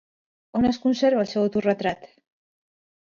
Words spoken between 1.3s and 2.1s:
seu autoretrat?